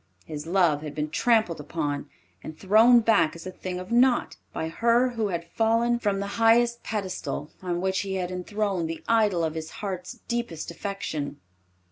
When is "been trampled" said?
0.95-1.59